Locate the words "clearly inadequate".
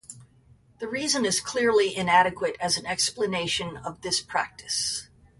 1.39-2.55